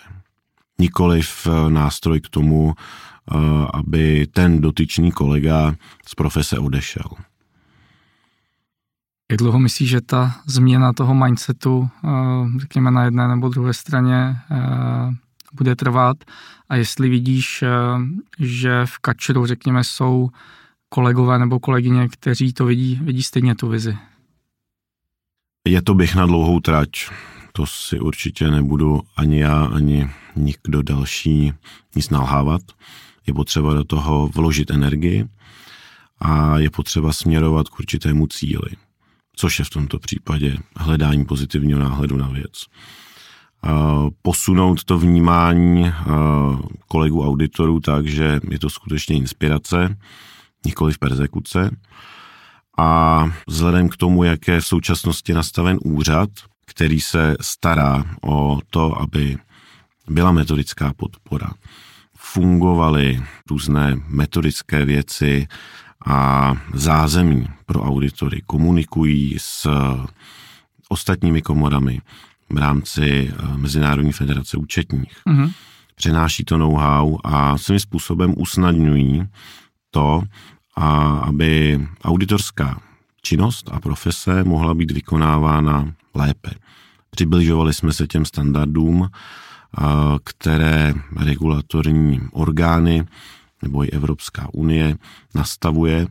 Nikoliv 0.79 1.47
eh, 1.47 1.69
nástroj 1.69 2.21
k 2.21 2.29
tomu, 2.29 2.73
eh, 2.73 3.37
aby 3.73 4.27
ten 4.27 4.61
dotyčný 4.61 5.11
kolega 5.11 5.75
z 6.07 6.15
profese 6.15 6.59
odešel. 6.59 7.09
Jak 9.31 9.37
dlouho 9.37 9.59
myslíš, 9.59 9.89
že 9.89 10.01
ta 10.01 10.35
změna 10.45 10.93
toho 10.93 11.15
mindsetu, 11.15 11.89
řekněme 12.57 12.91
na 12.91 13.03
jedné 13.03 13.27
nebo 13.27 13.49
druhé 13.49 13.73
straně, 13.73 14.37
bude 15.53 15.75
trvat 15.75 16.17
a 16.69 16.75
jestli 16.75 17.09
vidíš, 17.09 17.63
že 18.39 18.85
v 18.85 18.97
Kačeru, 18.99 19.45
řekněme, 19.45 19.83
jsou 19.83 20.29
kolegové 20.89 21.39
nebo 21.39 21.59
kolegyně, 21.59 22.09
kteří 22.09 22.53
to 22.53 22.65
vidí, 22.65 22.99
vidí 23.03 23.23
stejně 23.23 23.55
tu 23.55 23.67
vizi. 23.67 23.97
Je 25.67 25.81
to 25.81 25.93
bych 25.93 26.15
na 26.15 26.25
dlouhou 26.25 26.59
trať. 26.59 26.89
To 27.53 27.65
si 27.65 27.99
určitě 27.99 28.47
nebudu 28.51 29.01
ani 29.17 29.39
já, 29.39 29.65
ani 29.65 30.09
nikdo 30.35 30.81
další 30.81 31.53
nic 31.95 32.09
nalhávat. 32.09 32.61
Je 33.27 33.33
potřeba 33.33 33.73
do 33.73 33.83
toho 33.83 34.27
vložit 34.27 34.71
energii 34.71 35.25
a 36.19 36.57
je 36.57 36.69
potřeba 36.69 37.13
směrovat 37.13 37.69
k 37.69 37.79
určitému 37.79 38.27
cíli, 38.27 38.71
což 39.35 39.59
je 39.59 39.65
v 39.65 39.69
tomto 39.69 39.99
případě 39.99 40.57
hledání 40.75 41.25
pozitivního 41.25 41.79
náhledu 41.79 42.17
na 42.17 42.27
věc. 42.27 42.65
Posunout 44.21 44.83
to 44.83 44.97
vnímání 44.97 45.91
kolegů 46.87 47.27
auditorů 47.27 47.79
tak, 47.79 48.07
že 48.07 48.39
je 48.49 48.59
to 48.59 48.69
skutečně 48.69 49.15
inspirace, 49.15 49.97
nikoli 50.65 50.93
v 50.93 50.99
persekuce. 50.99 51.75
A 52.77 53.25
vzhledem 53.47 53.89
k 53.89 53.97
tomu, 53.97 54.23
jak 54.23 54.47
je 54.47 54.61
v 54.61 54.65
současnosti 54.65 55.33
nastaven 55.33 55.77
úřad, 55.83 56.29
který 56.65 57.01
se 57.01 57.35
stará 57.41 58.05
o 58.21 58.59
to, 58.69 59.01
aby 59.01 59.37
byla 60.09 60.31
metodická 60.31 60.93
podpora, 60.93 61.49
fungovaly 62.17 63.23
různé 63.49 63.95
metodické 64.07 64.85
věci 64.85 65.47
a 66.05 66.53
zázemí 66.73 67.47
pro 67.65 67.83
auditory, 67.83 68.41
komunikují 68.45 69.35
s 69.39 69.67
ostatními 70.89 71.41
komorami 71.41 72.01
v 72.49 72.57
rámci 72.57 73.33
eh, 73.33 73.57
Mezinárodní 73.57 74.11
federace 74.11 74.57
účetních. 74.57 75.17
Mm-hmm. 75.27 75.51
Přenáší 75.95 76.43
to 76.43 76.57
know-how 76.57 77.17
a 77.23 77.57
svým 77.57 77.79
způsobem 77.79 78.33
usnadňují 78.37 79.23
to, 79.91 80.23
a 80.75 81.17
aby 81.17 81.81
auditorská 82.03 82.81
činnost 83.21 83.69
a 83.71 83.79
profese 83.79 84.43
mohla 84.43 84.73
být 84.73 84.91
vykonávána 84.91 85.93
lépe. 86.13 86.51
Přibližovali 87.09 87.73
jsme 87.73 87.93
se 87.93 88.07
těm 88.07 88.25
standardům, 88.25 89.09
které 90.23 90.93
regulatorní 91.19 92.21
orgány 92.31 93.05
nebo 93.61 93.83
i 93.83 93.89
Evropská 93.89 94.47
unie 94.53 94.97
nastavuje, 95.35 96.07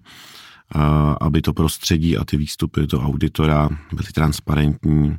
aby 1.20 1.42
to 1.42 1.52
prostředí 1.52 2.18
a 2.18 2.24
ty 2.24 2.36
výstupy 2.36 2.86
do 2.86 3.00
auditora 3.00 3.68
byly 3.92 4.08
transparentní 4.14 5.18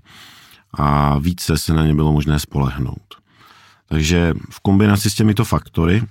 a 0.73 1.17
více 1.19 1.57
se 1.57 1.73
na 1.73 1.85
ně 1.85 1.95
bylo 1.95 2.13
možné 2.13 2.39
spolehnout. 2.39 3.15
Takže 3.85 4.33
v 4.49 4.59
kombinaci 4.59 5.09
s 5.09 5.15
těmito 5.15 5.45
faktory 5.45 6.03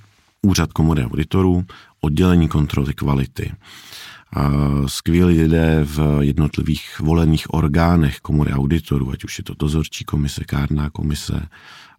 úřad 0.43 0.73
komory 0.73 1.05
auditorů, 1.05 1.65
oddělení 2.01 2.49
kontroly 2.49 2.95
kvality, 2.95 3.53
skvělí 4.87 5.41
lidé 5.41 5.81
v 5.85 6.19
jednotlivých 6.21 7.01
volených 7.01 7.55
orgánech 7.55 8.21
komory 8.21 8.53
auditorů, 8.53 9.11
ať 9.11 9.25
už 9.25 9.39
je 9.39 9.45
to 9.45 9.55
dozorčí 9.59 10.05
komise, 10.05 10.45
kárná 10.45 10.91
komise 10.91 11.47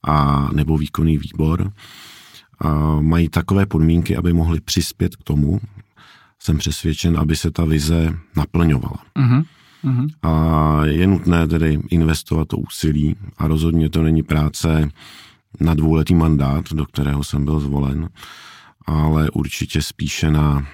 a 0.04 0.50
nebo 0.54 0.78
výkonný 0.78 1.18
výbor, 1.18 1.72
a 2.60 3.02
mají 3.02 3.30
takové 3.30 3.66
podmínky, 3.66 4.16
aby 4.16 4.34
mohli 4.34 4.62
přispět 4.62 5.16
k 5.16 5.24
tomu, 5.24 5.60
jsem 6.40 6.58
přesvědčen, 6.58 7.18
aby 7.18 7.36
se 7.36 7.52
ta 7.52 7.66
vize 7.66 8.16
naplňovala. 8.36 8.98
Uh-huh. 9.16 9.46
Uh-huh. 9.84 10.10
A 10.24 10.86
je 10.86 11.08
nutné 11.08 11.48
tedy 11.48 11.80
investovat 11.90 12.48
to 12.48 12.58
úsilí 12.58 13.16
a 13.38 13.48
rozhodně 13.48 13.90
to 13.90 14.04
není 14.04 14.24
práce 14.24 14.90
na 15.60 15.74
dvouletý 15.74 16.16
mandát, 16.16 16.74
do 16.74 16.86
kterého 16.86 17.24
jsem 17.24 17.46
byl 17.46 17.60
zvolen, 17.60 18.10
ale 18.86 19.30
určitě 19.30 19.82
spíše 19.82 20.32
na 20.32 20.68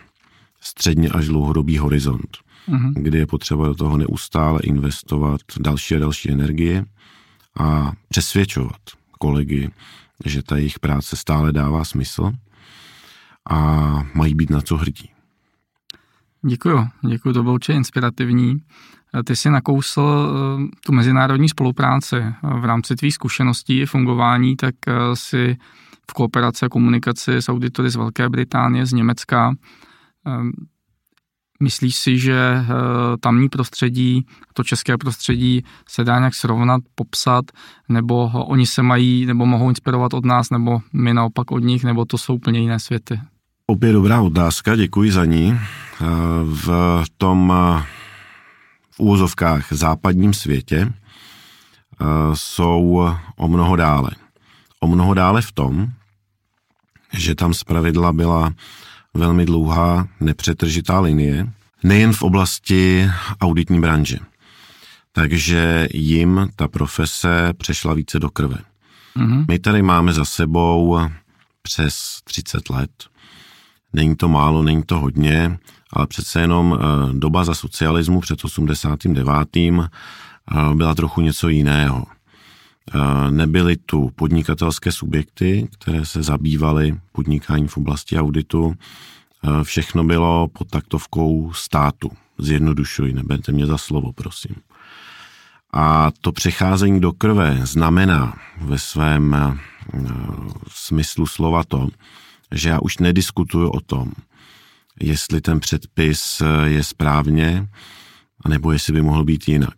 středně 0.62 1.10
až 1.10 1.28
dlouhodobý 1.28 1.78
horizont, 1.78 2.38
uh-huh. 2.70 2.94
kdy 2.96 3.18
je 3.18 3.28
potřeba 3.28 3.68
do 3.68 3.76
toho 3.76 3.98
neustále 3.98 4.60
investovat 4.63 5.42
další 5.60 5.96
a 5.96 6.00
další 6.00 6.32
energie 6.32 6.86
a 7.60 7.92
přesvědčovat 8.10 8.82
kolegy, 9.20 9.70
že 10.26 10.44
ta 10.44 10.58
jejich 10.58 10.80
práce 10.80 11.15
stále 11.15 11.52
dává 11.52 11.86
smysl 11.86 12.32
a 13.50 13.60
mají 14.13 14.36
být 14.36 14.50
na 14.50 14.62
co 14.62 14.78
hrdí. 14.78 15.10
Děkuju, 16.46 16.88
děkuju, 17.10 17.34
to 17.34 17.44
bylo 17.44 17.54
určitě 17.54 17.74
inspirativní. 17.74 18.62
Ty 19.24 19.36
jsi 19.36 19.50
nakousl 19.50 20.02
eh, 20.02 20.67
tu 20.86 20.91
mezinárodní 20.91 21.50
spolupráci 21.50 22.15
v 22.60 22.65
rámci 22.65 22.95
tvých 22.95 23.13
zkušeností 23.13 23.84
a 23.84 23.86
fungování, 23.86 24.56
tak 24.56 24.76
eh, 24.88 24.93
si 25.13 25.58
v 26.10 26.13
kooperaci 26.13 26.65
a 26.65 26.69
komunikaci 26.69 27.36
s 27.36 27.50
auditory 27.50 27.89
z 27.89 27.95
Velké 27.95 28.30
Británie, 28.30 28.86
z 28.86 28.93
Německa. 28.93 29.54
Ehm, 30.26 30.52
myslíš 31.60 31.95
si, 31.95 32.17
že 32.17 32.36
eh, 32.36 32.65
tamní 33.19 33.50
prostředí, 33.50 34.26
to 34.54 34.63
české 34.63 34.98
prostředí 34.98 35.63
se 35.88 36.04
dá 36.04 36.19
nějak 36.19 36.36
srovnat, 36.36 36.82
popsat, 36.95 37.45
nebo 37.89 38.32
oni 38.34 38.65
se 38.65 38.84
mají, 38.84 39.26
nebo 39.26 39.45
mohou 39.45 39.69
inspirovat 39.69 40.13
od 40.13 40.26
nás, 40.26 40.50
nebo 40.50 40.80
my 40.93 41.13
naopak 41.13 41.52
od 41.52 41.60
nich, 41.60 41.84
nebo 41.84 42.06
to 42.06 42.17
jsou 42.17 42.36
úplně 42.36 42.60
jiné 42.60 42.80
světy? 42.80 43.19
Opět 43.67 43.93
dobrá 43.93 44.22
otázka, 44.22 44.76
děkuji 44.76 45.12
za 45.12 45.26
ní. 45.26 45.60
V 46.43 47.04
tom 47.17 47.54
úvozovkách 49.00 49.74
západním 49.74 50.34
světě 50.34 50.88
eh, 50.92 52.06
jsou 52.34 53.02
o 53.38 53.48
mnoho 53.48 53.76
dále. 53.76 54.10
O 54.80 54.88
mnoho 54.88 55.14
dále 55.14 55.42
v 55.42 55.52
tom, 55.52 55.88
že 57.14 57.36
tam 57.36 57.54
zpravidla 57.54 58.14
byla 58.14 58.54
velmi 59.14 59.46
dlouhá 59.46 60.08
nepřetržitá 60.20 61.00
linie, 61.00 61.50
nejen 61.84 62.14
v 62.14 62.22
oblasti 62.22 63.12
auditní 63.42 63.82
branže. 63.82 64.18
Takže 65.12 65.88
jim 65.94 66.50
ta 66.56 66.68
profese 66.68 67.54
přešla 67.58 67.94
více 67.94 68.20
do 68.20 68.30
krve. 68.30 68.58
Mm-hmm. 69.18 69.46
My 69.48 69.60
tady 69.60 69.82
máme 69.82 70.14
za 70.14 70.26
sebou 70.26 71.00
přes 71.62 72.22
30 72.24 72.70
let. 72.70 72.92
Není 73.94 74.16
to 74.16 74.30
málo, 74.30 74.64
není 74.64 74.84
to 74.84 75.00
hodně, 75.00 75.58
ale 75.93 76.08
přece 76.08 76.41
jenom 76.41 76.80
eh, 76.80 77.13
doba 77.13 77.43
za 77.43 77.54
socialismu 77.54 78.21
před 78.21 78.45
89. 78.45 79.58
Eh, 79.58 79.89
byla 80.73 80.95
trochu 80.95 81.21
něco 81.21 81.49
jiného. 81.49 82.06
Eh, 82.93 83.32
nebyly 83.32 83.78
tu 83.78 84.10
podnikatelské 84.15 84.91
subjekty, 84.91 85.67
které 85.80 86.06
se 86.06 86.23
zabývaly 86.23 86.99
podnikáním 87.12 87.67
v 87.67 87.78
oblasti 87.78 88.19
auditu. 88.19 88.73
Všechno 89.63 90.04
bylo 90.04 90.47
pod 90.47 90.69
taktovkou 90.69 91.54
státu. 91.54 92.12
Zjednodušuji, 92.38 93.13
neberte 93.13 93.52
mě 93.52 93.65
za 93.65 93.78
slovo, 93.78 94.13
prosím. 94.13 94.56
A 95.73 96.12
to 96.21 96.32
přecházení 96.32 96.99
do 96.99 97.12
krve 97.12 97.60
znamená 97.63 98.34
ve 98.62 98.80
svém 98.80 99.36
smyslu 100.67 101.28
slova 101.28 101.63
to, 101.63 101.88
že 102.52 102.69
já 102.69 102.80
už 102.80 102.97
nediskutuju 102.97 103.69
o 103.69 103.80
tom, 103.82 104.12
jestli 105.00 105.42
ten 105.42 105.60
předpis 105.60 106.42
eh, 106.42 106.70
je 106.70 106.84
správně, 106.84 107.68
nebo 108.48 108.72
jestli 108.72 108.94
by 108.94 109.02
mohl 109.02 109.24
být 109.24 109.48
jinak. 109.48 109.76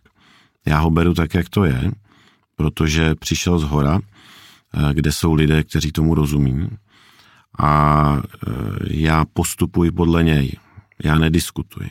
Já 0.65 0.79
ho 0.79 0.89
beru 0.89 1.13
tak, 1.13 1.33
jak 1.33 1.49
to 1.49 1.63
je, 1.63 1.91
protože 2.55 3.15
přišel 3.15 3.59
z 3.59 3.63
hora, 3.63 3.99
eh, 4.73 4.93
kde 4.93 5.11
jsou 5.11 5.33
lidé, 5.33 5.63
kteří 5.63 5.91
tomu 5.91 6.15
rozumí 6.15 6.69
a 7.59 8.15
eh, 8.17 8.51
já 8.89 9.25
postupuji 9.33 9.91
podle 9.91 10.23
něj. 10.23 10.51
Já 11.03 11.17
nediskutuji. 11.17 11.89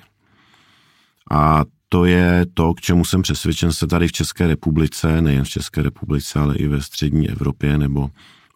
A 1.30 1.64
to 1.88 2.04
je 2.04 2.46
to, 2.54 2.74
k 2.74 2.80
čemu 2.80 3.04
jsem 3.04 3.22
přesvědčen 3.22 3.72
se 3.72 3.86
tady 3.86 4.08
v 4.08 4.12
České 4.12 4.46
republice, 4.46 5.20
nejen 5.20 5.44
v 5.44 5.48
České 5.48 5.82
republice, 5.82 6.38
ale 6.38 6.56
i 6.56 6.68
ve 6.68 6.82
střední 6.82 7.30
Evropě 7.30 7.78
nebo 7.78 8.10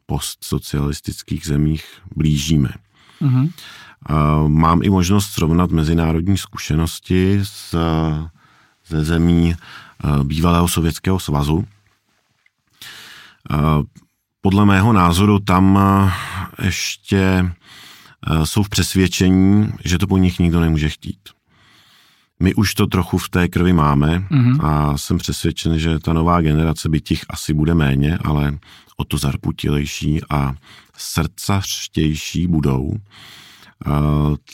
postsocialistických 0.06 1.46
zemích 1.46 1.84
blížíme. 2.16 2.70
Mm-hmm. 3.22 3.50
Mám 4.46 4.82
i 4.82 4.90
možnost 4.90 5.26
srovnat 5.26 5.70
mezinárodní 5.70 6.36
zkušenosti 6.36 7.40
z, 7.42 7.74
ze 8.86 9.04
zemí 9.04 9.54
bývalého 10.22 10.68
Sovětského 10.68 11.18
svazu. 11.20 11.64
Podle 14.40 14.64
mého 14.64 14.92
názoru 14.92 15.38
tam 15.38 15.78
ještě 16.62 17.52
jsou 18.44 18.62
v 18.62 18.68
přesvědčení, 18.68 19.72
že 19.84 19.98
to 19.98 20.06
po 20.06 20.18
nich 20.18 20.38
nikdo 20.38 20.60
nemůže 20.60 20.88
chtít. 20.88 21.18
My 22.40 22.54
už 22.54 22.74
to 22.74 22.86
trochu 22.86 23.18
v 23.18 23.28
té 23.28 23.48
krvi 23.48 23.72
máme 23.72 24.18
mm-hmm. 24.18 24.66
a 24.66 24.98
jsem 24.98 25.18
přesvědčen, 25.18 25.78
že 25.78 25.98
ta 25.98 26.12
nová 26.12 26.40
generace 26.40 26.88
by 26.88 27.00
těch 27.00 27.20
asi 27.28 27.54
bude 27.54 27.74
méně, 27.74 28.18
ale 28.24 28.58
o 28.96 29.04
to 29.04 29.18
zarputilejší 29.18 30.20
a 30.30 30.54
srdcařtější 30.96 32.46
budou 32.46 32.96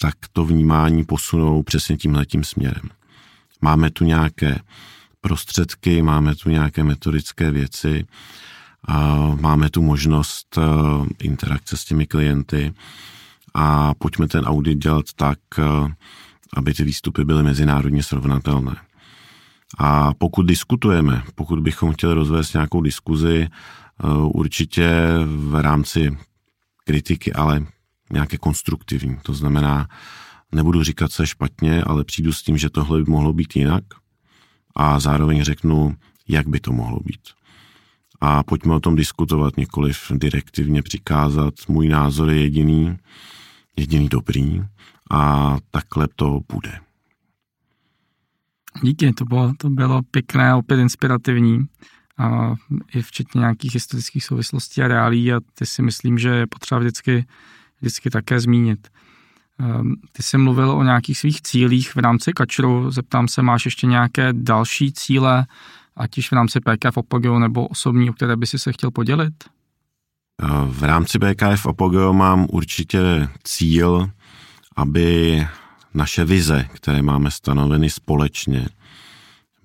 tak 0.01 0.15
to 0.33 0.45
vnímání 0.45 1.05
posunou 1.05 1.63
přesně 1.63 1.97
tímhletím 1.97 2.45
směrem. 2.45 2.91
Máme 3.61 3.91
tu 3.91 4.05
nějaké 4.05 4.59
prostředky, 5.21 6.03
máme 6.03 6.35
tu 6.35 6.51
nějaké 6.51 6.85
metodické 6.85 7.51
věci 7.51 8.07
máme 9.41 9.71
tu 9.71 9.83
možnost 9.83 10.59
e, 10.59 10.63
interakce 11.25 11.77
s 11.77 11.85
těmi 11.85 12.07
klienty 12.07 12.73
a 13.55 13.95
pojďme 13.95 14.29
ten 14.29 14.45
audit 14.45 14.79
dělat 14.79 15.05
tak, 15.17 15.39
e, 15.59 15.63
aby 16.57 16.75
ty 16.75 16.85
výstupy 16.85 17.25
byly 17.25 17.43
mezinárodně 17.43 18.03
srovnatelné. 18.03 18.77
A 19.79 20.15
pokud 20.15 20.43
diskutujeme, 20.43 21.23
pokud 21.35 21.61
bychom 21.61 21.93
chtěli 21.93 22.15
rozvést 22.15 22.53
nějakou 22.53 22.81
diskuzi, 22.81 23.49
určitě 24.25 24.91
v 25.27 25.63
rámci 25.63 26.17
kritiky, 26.85 27.33
ale 27.33 27.67
nějaké 28.12 28.37
konstruktivní. 28.37 29.16
To 29.23 29.35
znamená, 29.35 29.88
nebudu 30.53 30.83
říkat, 30.83 31.12
co 31.12 31.23
je 31.23 31.27
špatně, 31.27 31.83
ale 31.83 32.05
přijdu 32.05 32.33
s 32.33 32.42
tím, 32.42 32.59
že 32.59 32.70
tohle 32.70 32.99
by 32.99 33.11
mohlo 33.11 33.33
být 33.33 33.57
jinak 33.57 33.85
a 34.77 35.01
zároveň 35.01 35.42
řeknu, 35.42 35.94
jak 36.29 36.49
by 36.49 36.61
to 36.61 36.73
mohlo 36.73 37.01
být. 37.01 37.20
A 38.20 38.42
pojďme 38.42 38.75
o 38.75 38.81
tom 38.81 38.96
diskutovat, 38.96 39.57
nikoliv 39.57 40.12
direktivně 40.14 40.83
přikázat. 40.83 41.55
Můj 41.68 41.88
názor 41.88 42.31
je 42.31 42.40
jediný, 42.40 42.96
jediný 43.77 44.09
dobrý 44.09 44.62
a 45.11 45.57
takhle 45.70 46.09
to 46.16 46.40
bude. 46.53 46.81
Díky, 48.83 49.12
to 49.12 49.25
bylo, 49.25 49.53
to 49.59 49.70
bylo 49.70 50.03
pěkné, 50.03 50.55
opět 50.55 50.81
inspirativní, 50.81 51.66
a 52.20 52.55
i 52.94 53.03
včetně 53.03 53.38
nějakých 53.38 53.75
historických 53.75 54.25
souvislostí 54.25 54.83
a 54.83 54.88
reálí 54.88 55.33
a 55.33 55.40
ty 55.55 55.66
si 55.66 55.83
myslím, 55.83 56.18
že 56.18 56.29
je 56.29 56.46
potřeba 56.46 56.79
vždycky, 56.79 57.27
vždycky 57.81 58.11
také 58.11 58.40
zmínit. 58.40 58.88
Ehm, 59.61 59.95
ty 60.12 60.23
jsi 60.23 60.38
mluvil 60.38 60.71
o 60.71 60.83
nějakých 60.83 61.19
svých 61.19 61.43
cílích 61.43 61.95
v 61.95 61.99
rámci 61.99 62.33
Kačru. 62.33 62.90
Zeptám 62.90 63.29
se, 63.29 63.43
máš 63.43 63.64
ještě 63.64 63.87
nějaké 63.87 64.33
další 64.33 64.93
cíle, 64.93 65.47
ať 65.97 66.16
již 66.16 66.31
v 66.31 66.33
rámci 66.33 66.61
PKF 66.61 66.97
Opogeo 66.97 67.38
nebo 67.38 67.66
osobní, 67.66 68.11
o 68.11 68.12
které 68.12 68.37
by 68.37 68.47
si 68.47 68.59
se 68.59 68.73
chtěl 68.73 68.90
podělit? 68.90 69.35
Ehm, 70.43 70.71
v 70.71 70.83
rámci 70.83 71.19
BKF 71.19 71.66
Opogeo 71.66 72.12
mám 72.12 72.47
určitě 72.51 73.29
cíl, 73.45 74.11
aby 74.77 75.47
naše 75.95 76.25
vize, 76.25 76.69
které 76.75 77.03
máme 77.03 77.31
stanoveny 77.31 77.90
společně, 77.90 78.66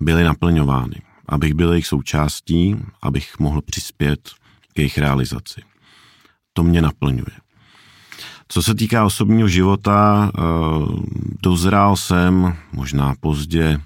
byly 0.00 0.24
naplňovány. 0.24 1.02
Abych 1.28 1.54
byl 1.54 1.72
jejich 1.72 1.86
součástí, 1.86 2.76
abych 3.02 3.38
mohl 3.38 3.62
přispět 3.62 4.30
k 4.74 4.78
jejich 4.78 4.98
realizaci. 4.98 5.60
To 6.52 6.62
mě 6.62 6.82
naplňuje. 6.82 7.45
Co 8.48 8.62
se 8.62 8.74
týká 8.74 9.04
osobního 9.04 9.48
života, 9.48 10.30
eh, 10.34 10.40
dozrál 11.42 11.96
jsem 11.96 12.56
možná 12.72 13.14
pozdě 13.20 13.80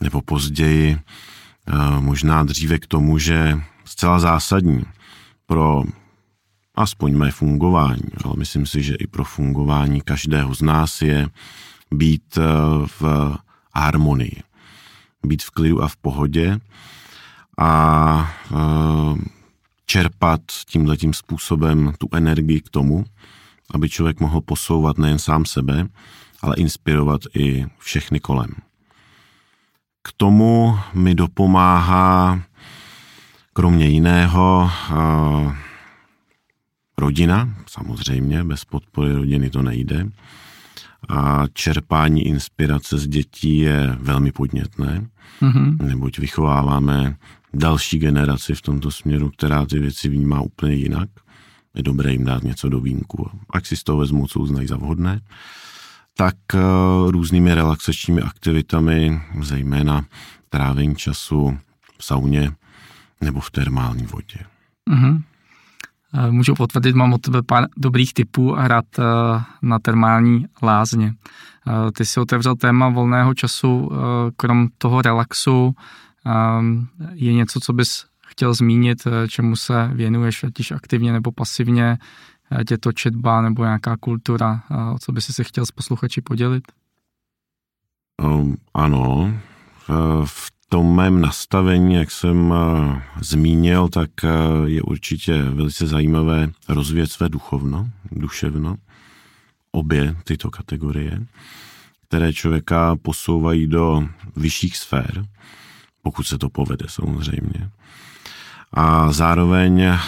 nebo 0.00 0.22
později, 0.22 0.96
eh, 0.96 2.00
možná 2.00 2.42
dříve 2.42 2.78
k 2.78 2.86
tomu, 2.86 3.18
že 3.18 3.60
zcela 3.84 4.18
zásadní 4.18 4.82
pro 5.46 5.84
aspoň 6.74 7.16
mé 7.16 7.30
fungování, 7.30 8.08
ale 8.24 8.34
myslím 8.36 8.66
si, 8.66 8.82
že 8.82 8.94
i 8.94 9.06
pro 9.06 9.24
fungování 9.24 10.00
každého 10.00 10.54
z 10.54 10.62
nás 10.62 11.02
je 11.02 11.28
být 11.90 12.38
eh, 12.38 12.42
v 13.00 13.02
harmonii, 13.74 14.42
být 15.26 15.42
v 15.42 15.50
klidu 15.50 15.82
a 15.82 15.88
v 15.88 15.96
pohodě 15.96 16.58
a 17.58 18.32
čerpat 19.86 20.40
tímhletím 20.66 21.14
způsobem 21.14 21.92
tu 21.98 22.08
energii 22.12 22.60
k 22.60 22.68
tomu, 22.68 23.04
aby 23.70 23.88
člověk 23.88 24.20
mohl 24.20 24.40
posouvat 24.40 24.98
nejen 24.98 25.18
sám 25.18 25.44
sebe, 25.44 25.88
ale 26.42 26.56
inspirovat 26.56 27.20
i 27.34 27.66
všechny 27.78 28.20
kolem. 28.20 28.50
K 30.02 30.12
tomu 30.16 30.78
mi 30.94 31.14
dopomáhá 31.14 32.42
kromě 33.52 33.86
jiného 33.86 34.70
rodina, 36.98 37.54
samozřejmě, 37.66 38.44
bez 38.44 38.64
podpory 38.64 39.12
rodiny 39.12 39.50
to 39.50 39.62
nejde. 39.62 40.06
A 41.08 41.44
čerpání 41.52 42.26
inspirace 42.26 42.98
z 42.98 43.06
dětí 43.06 43.58
je 43.58 43.96
velmi 44.00 44.32
podnětné, 44.32 45.08
mm-hmm. 45.42 45.76
neboť 45.82 46.18
vychováváme 46.18 47.16
další 47.54 47.98
generaci 47.98 48.54
v 48.54 48.62
tomto 48.62 48.90
směru, 48.90 49.30
která 49.30 49.66
ty 49.66 49.78
věci 49.78 50.08
vnímá 50.08 50.40
úplně 50.40 50.74
jinak 50.74 51.08
je 51.74 51.82
dobré 51.82 52.12
jim 52.12 52.24
dát 52.24 52.42
něco 52.42 52.68
do 52.68 52.80
vínku. 52.80 53.30
Ať 53.50 53.66
si 53.66 53.76
z 53.76 53.84
toho 53.84 53.98
vezmou, 53.98 54.26
co 54.26 54.40
uznají 54.40 54.66
za 54.66 54.76
vhodné, 54.76 55.20
tak 56.16 56.36
eh, 56.54 56.60
různými 57.06 57.54
relaxačními 57.54 58.22
aktivitami, 58.22 59.22
zejména 59.42 60.04
trávení 60.48 60.96
času 60.96 61.58
v 61.98 62.04
sauně 62.04 62.52
nebo 63.20 63.40
v 63.40 63.50
termální 63.50 64.06
vodě. 64.06 64.38
Mm-hmm. 64.90 65.22
Můžu 66.30 66.54
potvrdit, 66.54 66.96
mám 66.96 67.12
od 67.12 67.20
tebe 67.20 67.42
pár 67.42 67.66
dobrých 67.76 68.14
typů 68.14 68.58
a 68.58 68.68
rád 68.68 68.84
eh, 68.98 69.02
na 69.62 69.78
termální 69.78 70.46
lázně. 70.62 71.14
Ty 71.94 72.04
si 72.04 72.20
otevřel 72.20 72.56
téma 72.56 72.88
volného 72.88 73.34
času, 73.34 73.90
krom 74.36 74.68
toho 74.78 75.02
relaxu, 75.02 75.74
je 77.12 77.32
něco, 77.32 77.60
co 77.60 77.72
bys 77.72 78.04
chtěl 78.30 78.54
zmínit, 78.54 79.02
eh, 79.06 79.28
čemu 79.28 79.56
se 79.56 79.90
věnuješ, 79.94 80.44
ať 80.44 80.58
již 80.58 80.70
aktivně 80.70 81.12
nebo 81.12 81.32
pasivně, 81.32 81.98
je 82.70 82.78
to 82.78 82.92
četba 82.92 83.42
nebo 83.42 83.64
nějaká 83.64 83.96
kultura, 83.96 84.62
o 84.94 84.98
co 84.98 85.12
by 85.12 85.20
si 85.20 85.32
se 85.32 85.44
chtěl 85.44 85.66
s 85.66 85.70
posluchači 85.70 86.20
podělit? 86.20 86.62
Um, 88.22 88.56
ano, 88.74 89.34
v 90.24 90.52
tom 90.68 90.96
mém 90.96 91.20
nastavení, 91.20 91.94
jak 91.94 92.10
jsem 92.10 92.54
zmínil, 93.20 93.88
tak 93.88 94.10
je 94.64 94.82
určitě 94.82 95.42
velice 95.42 95.86
zajímavé 95.86 96.50
rozvíjet 96.68 97.12
své 97.12 97.28
duchovno, 97.28 97.90
duševno, 98.12 98.76
obě 99.72 100.16
tyto 100.24 100.50
kategorie, 100.50 101.26
které 102.08 102.32
člověka 102.32 102.96
posouvají 102.96 103.66
do 103.66 104.08
vyšších 104.36 104.76
sfér, 104.76 105.24
pokud 106.02 106.22
se 106.26 106.38
to 106.38 106.48
povede 106.48 106.86
samozřejmě 106.88 107.70
a 108.72 109.12
zároveň 109.12 109.80
eh, 109.80 109.98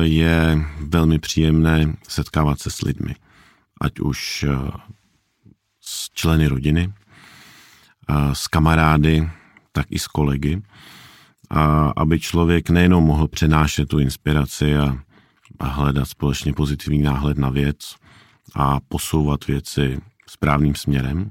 je 0.00 0.58
velmi 0.80 1.18
příjemné 1.18 1.96
setkávat 2.08 2.60
se 2.60 2.70
s 2.70 2.82
lidmi, 2.82 3.14
ať 3.80 4.00
už 4.00 4.44
eh, 4.48 4.70
s 5.80 6.10
členy 6.10 6.46
rodiny, 6.46 6.92
eh, 8.08 8.14
s 8.32 8.48
kamarády, 8.48 9.30
tak 9.72 9.86
i 9.90 9.98
s 9.98 10.06
kolegy, 10.06 10.62
a 11.50 11.92
aby 11.96 12.20
člověk 12.20 12.70
nejenom 12.70 13.04
mohl 13.04 13.28
přenášet 13.28 13.88
tu 13.88 13.98
inspiraci 13.98 14.76
a, 14.76 14.98
hledat 15.60 16.08
společně 16.08 16.52
pozitivní 16.52 17.02
náhled 17.02 17.38
na 17.38 17.50
věc 17.50 17.94
a 18.54 18.80
posouvat 18.80 19.46
věci 19.46 20.00
správným 20.26 20.74
směrem, 20.74 21.30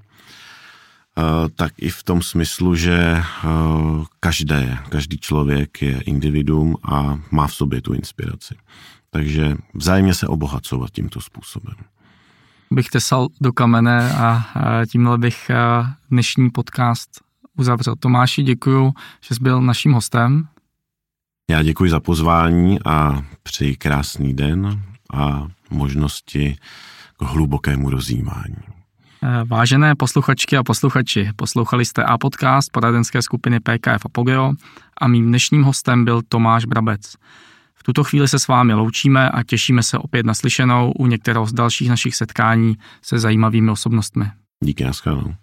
tak 1.56 1.74
i 1.78 1.90
v 1.90 2.04
tom 2.04 2.22
smyslu, 2.22 2.76
že 2.76 2.96
eh, 2.98 3.48
každé, 4.20 4.78
každý 4.90 5.18
člověk 5.18 5.82
je 5.82 6.02
individuum 6.02 6.78
a 6.84 7.20
má 7.32 7.48
v 7.48 7.54
sobě 7.54 7.82
tu 7.82 7.94
inspiraci. 7.94 8.56
Takže 9.10 9.56
vzájemně 9.74 10.14
se 10.14 10.28
obohacovat 10.28 10.90
tímto 10.92 11.22
způsobem. 11.22 11.76
Bych 12.72 12.90
tesal 12.90 13.28
do 13.42 13.54
kamene 13.54 14.14
a 14.14 14.46
tímhle 14.92 15.18
bych 15.18 15.50
eh, 15.50 15.56
dnešní 16.10 16.50
podcast 16.50 17.10
uzavřel. 17.58 17.96
Tomáši, 17.96 18.44
děkuji, 18.44 18.94
že 19.22 19.36
jsi 19.36 19.44
byl 19.44 19.62
naším 19.62 19.94
hostem. 19.94 20.48
Já 21.50 21.64
děkuji 21.64 21.92
za 21.92 22.00
pozvání 22.00 22.80
a 22.86 23.22
přeji 23.44 23.76
krásný 23.76 24.34
den 24.34 24.84
a 25.14 25.48
možnosti 25.70 26.58
k 27.18 27.22
hlubokému 27.22 27.90
rozjímání. 27.90 28.81
Vážené 29.46 29.96
posluchačky 29.96 30.58
a 30.58 30.64
posluchači, 30.64 31.30
poslouchali 31.36 31.86
jste 31.86 32.04
A 32.04 32.18
podcast 32.18 32.72
poradenské 32.72 33.22
skupiny 33.22 33.60
PKF 33.60 34.06
Apogeo 34.06 34.54
a 35.02 35.08
mým 35.08 35.26
dnešním 35.26 35.64
hostem 35.64 36.06
byl 36.06 36.22
Tomáš 36.30 36.66
Brabec. 36.66 37.16
V 37.76 37.84
tuto 37.84 38.04
chvíli 38.04 38.28
se 38.28 38.40
s 38.40 38.48
vámi 38.48 38.74
loučíme 38.74 39.30
a 39.30 39.44
těšíme 39.44 39.84
se 39.84 39.98
opět 39.98 40.26
na 40.26 40.34
slyšenou 40.34 40.92
u 40.92 41.08
některého 41.08 41.46
z 41.46 41.54
dalších 41.54 41.90
našich 41.90 42.16
setkání 42.16 42.78
se 43.02 43.20
zajímavými 43.20 43.72
osobnostmi. 43.72 44.26
Díky, 44.64 44.84
naschledanou. 44.84 45.34